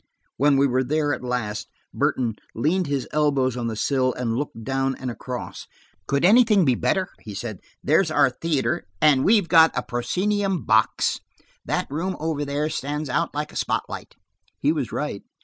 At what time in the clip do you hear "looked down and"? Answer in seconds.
4.35-5.11